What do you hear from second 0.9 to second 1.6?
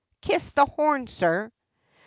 sir!